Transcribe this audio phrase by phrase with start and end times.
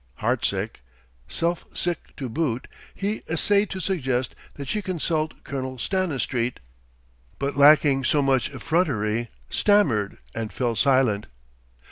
[0.15, 0.79] Heartsick,
[1.27, 6.59] self sick to boot, he essayed to suggest that she consult Colonel Stanistreet,
[7.37, 11.27] but lacking so much effrontery, stammered and fell silent.